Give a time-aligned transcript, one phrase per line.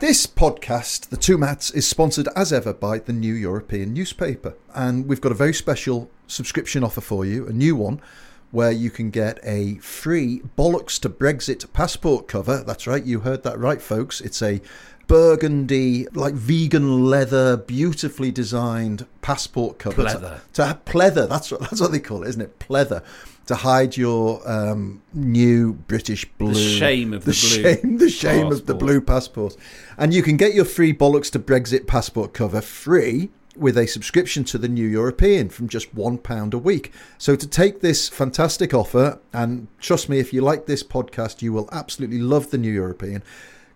[0.00, 4.54] This podcast, The Two Matts, is sponsored as ever by the New European Newspaper.
[4.72, 8.00] And we've got a very special subscription offer for you, a new one,
[8.52, 12.62] where you can get a free Bollocks to Brexit passport cover.
[12.62, 14.20] That's right, you heard that right, folks.
[14.20, 14.60] It's a
[15.08, 20.04] burgundy, like vegan leather, beautifully designed passport cover.
[20.04, 20.40] Pleather.
[20.52, 22.58] To, to pleather, that's what, that's what they call it, isn't it?
[22.60, 23.02] Pleather.
[23.46, 26.54] To hide your um, new British blue.
[26.54, 29.56] shame of the blue shame, the shame of the blue passport.
[29.96, 34.44] And you can get your free Bollocks to Brexit passport cover free with a subscription
[34.44, 36.92] to the New European from just £1 a week.
[37.16, 41.54] So to take this fantastic offer, and trust me, if you like this podcast, you
[41.54, 43.22] will absolutely love the New European,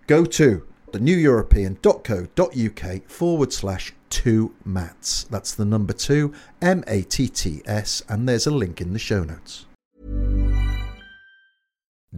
[0.06, 5.24] go to theneweuropean.co.uk forward slash two matts.
[5.24, 8.98] That's the number two, M A T T S, and there's a link in the
[8.98, 9.66] show notes.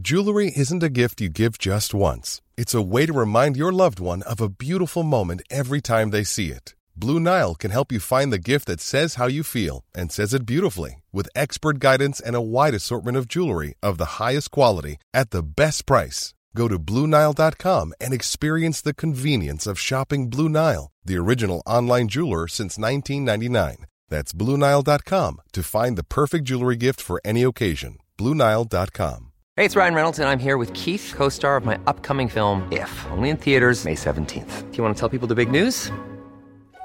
[0.00, 2.42] Jewelry isn't a gift you give just once.
[2.56, 6.24] It's a way to remind your loved one of a beautiful moment every time they
[6.24, 6.74] see it.
[6.96, 10.34] Blue Nile can help you find the gift that says how you feel and says
[10.34, 14.96] it beautifully with expert guidance and a wide assortment of jewelry of the highest quality
[15.12, 16.33] at the best price.
[16.54, 22.46] Go to BlueNile.com and experience the convenience of shopping Blue Nile, the original online jeweler
[22.48, 23.86] since 1999.
[24.08, 27.98] That's BlueNile.com to find the perfect jewelry gift for any occasion.
[28.18, 29.32] BlueNile.com.
[29.56, 32.66] Hey, it's Ryan Reynolds, and I'm here with Keith, co star of my upcoming film,
[32.72, 34.70] If, only in theaters, May 17th.
[34.70, 35.92] Do you want to tell people the big news?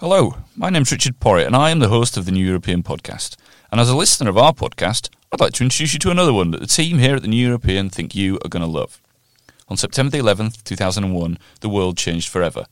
[0.00, 3.36] Hello, my name's Richard Porritt, and I am the host of the New European podcast.
[3.70, 6.50] And as a listener of our podcast, I'd like to introduce you to another one
[6.50, 9.00] that the team here at the New European think you are going to love.
[9.68, 12.66] On September the 11th, 2001, the world changed forever.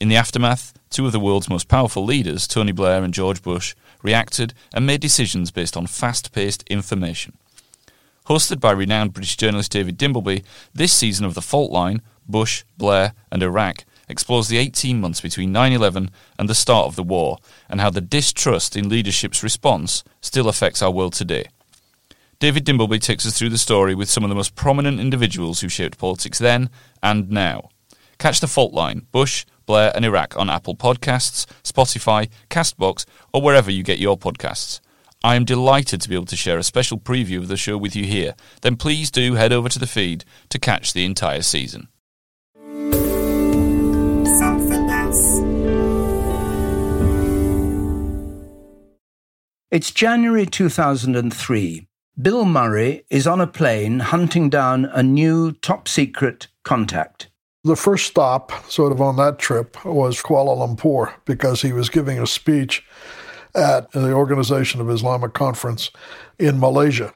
[0.00, 3.74] In the aftermath, two of the world's most powerful leaders, Tony Blair and George Bush,
[4.02, 7.38] reacted and made decisions based on fast paced information.
[8.26, 10.44] Hosted by renowned British journalist David Dimbleby,
[10.74, 15.52] this season of The Fault Line, Bush, Blair, and Iraq explores the 18 months between
[15.52, 20.04] 9 11 and the start of the war, and how the distrust in leadership's response
[20.20, 21.46] still affects our world today.
[22.38, 25.68] David Dimbleby takes us through the story with some of the most prominent individuals who
[25.68, 26.68] shaped politics then
[27.02, 27.70] and now.
[28.18, 33.70] Catch The Fault Line, Bush, Blair, and Iraq on Apple Podcasts, Spotify, Castbox, or wherever
[33.70, 34.80] you get your podcasts.
[35.24, 37.96] I am delighted to be able to share a special preview of the show with
[37.96, 38.34] you here.
[38.60, 41.88] Then please do head over to the feed to catch the entire season.
[49.68, 51.88] It's January 2003.
[52.22, 57.30] Bill Murray is on a plane hunting down a new top secret contact.
[57.64, 62.20] The first stop, sort of on that trip, was Kuala Lumpur because he was giving
[62.20, 62.86] a speech
[63.56, 65.90] at the Organization of Islamic Conference
[66.38, 67.12] in Malaysia.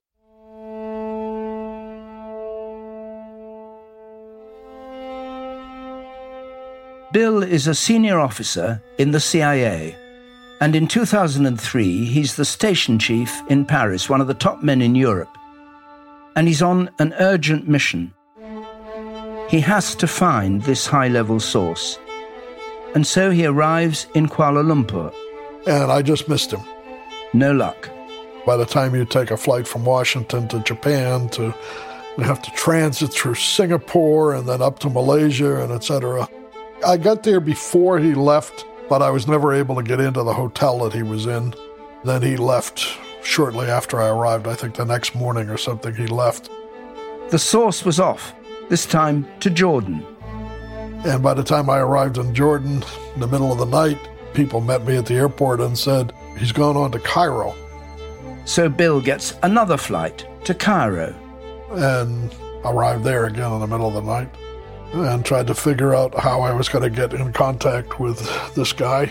[7.12, 9.96] Bill is a senior officer in the CIA,
[10.60, 14.94] and in 2003 he's the station chief in Paris, one of the top men in
[14.94, 15.36] Europe.
[16.36, 18.14] And he's on an urgent mission.
[19.48, 21.98] He has to find this high level source.
[22.94, 25.12] And so he arrives in Kuala Lumpur.
[25.66, 26.60] And I just missed him.
[27.32, 27.90] No luck.
[28.46, 31.54] By the time you take a flight from Washington to Japan to
[32.18, 36.28] you have to transit through Singapore and then up to Malaysia and etc.
[36.86, 40.34] I got there before he left, but I was never able to get into the
[40.34, 41.54] hotel that he was in.
[42.04, 42.84] Then he left
[43.22, 44.48] shortly after I arrived.
[44.48, 46.50] I think the next morning or something he left.
[47.30, 48.34] The source was off,
[48.68, 50.04] this time to Jordan.
[51.06, 52.82] And by the time I arrived in Jordan,
[53.14, 53.96] in the middle of the night,
[54.34, 57.54] people met me at the airport and said, he's gone on to Cairo.
[58.44, 61.14] So Bill gets another flight to Cairo.
[61.70, 64.34] And arrived there again in the middle of the night
[64.92, 68.18] and tried to figure out how I was going to get in contact with
[68.54, 69.10] this guy.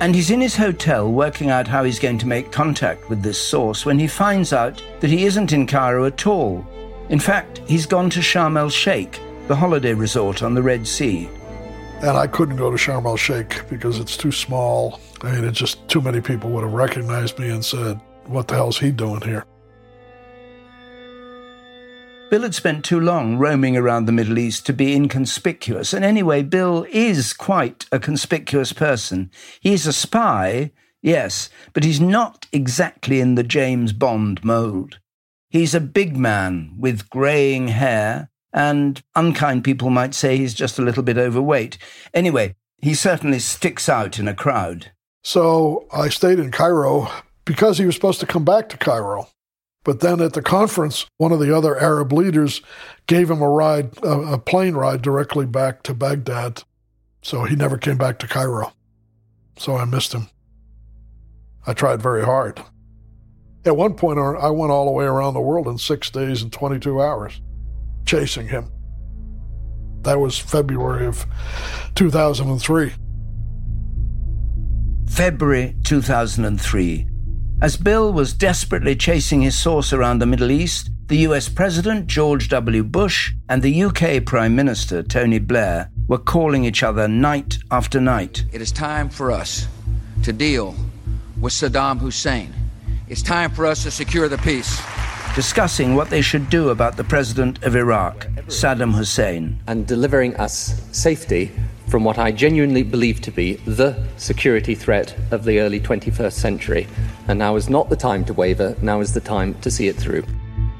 [0.00, 3.38] And he's in his hotel working out how he's going to make contact with this
[3.38, 6.66] source when he finds out that he isn't in Cairo at all.
[7.10, 11.28] In fact, he's gone to Sharm el Sheikh, the holiday resort on the Red Sea.
[12.02, 15.00] And I couldn't go to Sharm el Sheikh because it's too small.
[15.22, 18.54] I mean, it's just too many people would have recognized me and said, What the
[18.54, 19.44] hell's he doing here?
[22.30, 25.92] Bill had spent too long roaming around the Middle East to be inconspicuous.
[25.92, 29.32] And anyway, Bill is quite a conspicuous person.
[29.60, 30.70] He's a spy,
[31.02, 35.00] yes, but he's not exactly in the James Bond mould.
[35.48, 40.82] He's a big man with greying hair, and unkind people might say he's just a
[40.82, 41.78] little bit overweight.
[42.14, 44.92] Anyway, he certainly sticks out in a crowd.
[45.24, 47.10] So I stayed in Cairo
[47.44, 49.26] because he was supposed to come back to Cairo.
[49.84, 52.60] But then at the conference, one of the other Arab leaders
[53.06, 56.64] gave him a ride, a, plane ride directly back to Baghdad.
[57.22, 58.72] So he never came back to Cairo.
[59.58, 60.28] So I missed him.
[61.66, 62.62] I tried very hard.
[63.64, 66.52] At one point, I went all the way around the world in six days and
[66.52, 67.40] 22 hours
[68.06, 68.70] chasing him.
[70.02, 71.26] That was February of
[71.94, 72.92] 2003.
[75.06, 77.09] February 2003.
[77.62, 82.48] As Bill was desperately chasing his source around the Middle East, the US President George
[82.48, 82.82] W.
[82.82, 88.46] Bush and the UK Prime Minister Tony Blair were calling each other night after night.
[88.50, 89.68] It is time for us
[90.22, 90.74] to deal
[91.38, 92.54] with Saddam Hussein.
[93.08, 94.80] It's time for us to secure the peace.
[95.34, 99.60] Discussing what they should do about the president of Iraq, Saddam Hussein.
[99.66, 101.52] And delivering us safety
[101.90, 106.86] from what I genuinely believe to be the security threat of the early 21st century.
[107.26, 109.96] And now is not the time to waver, now is the time to see it
[109.96, 110.24] through.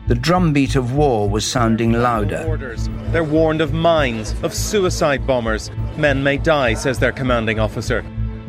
[0.06, 2.44] The drumbeat of war was sounding louder.
[2.46, 2.88] Orders.
[3.10, 5.70] They're warned of mines, of suicide bombers.
[5.96, 8.04] Men may die, says their commanding officer.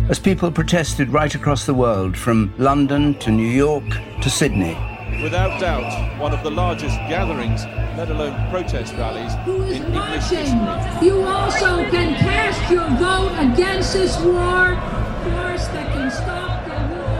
[0.09, 3.85] As people protested right across the world, from London to New York
[4.21, 4.75] to Sydney.
[5.21, 7.63] Without doubt, one of the largest gatherings,
[7.95, 11.07] let alone protest rallies, in English history.
[11.07, 14.75] You also can cast your vote against this war,
[15.21, 17.11] force that can stop the war.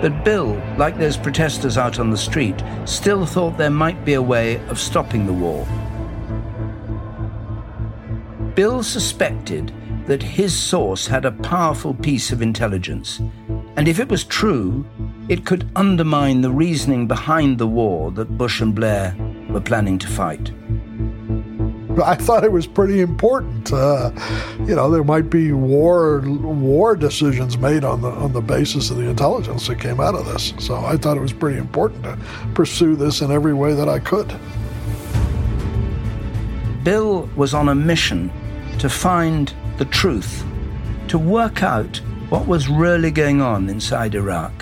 [0.00, 4.22] But Bill, like those protesters out on the street, still thought there might be a
[4.22, 5.66] way of stopping the war.
[8.54, 9.74] Bill suspected
[10.10, 13.20] that his source had a powerful piece of intelligence,
[13.76, 14.84] and if it was true,
[15.28, 19.14] it could undermine the reasoning behind the war that Bush and Blair
[19.50, 20.50] were planning to fight.
[22.04, 23.72] I thought it was pretty important.
[23.72, 24.10] Uh,
[24.66, 28.96] you know, there might be war war decisions made on the on the basis of
[28.96, 30.54] the intelligence that came out of this.
[30.58, 32.18] So I thought it was pretty important to
[32.54, 34.34] pursue this in every way that I could.
[36.82, 38.32] Bill was on a mission
[38.80, 40.44] to find the truth,
[41.08, 41.96] to work out
[42.28, 44.52] what was really going on inside Iraq.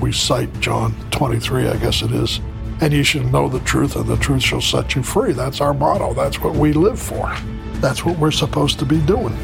[0.00, 2.40] We cite John 23, I guess it is,
[2.80, 5.32] and you should know the truth, and the truth shall set you free.
[5.32, 6.14] That's our motto.
[6.14, 7.36] That's what we live for.
[7.82, 9.36] That's what we're supposed to be doing.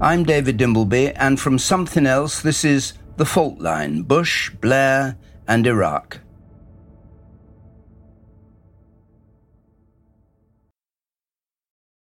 [0.00, 5.16] I'm David Dimbleby, and from Somethin' Else, this is The Fault Line Bush, Blair,
[5.46, 6.18] and Iraq.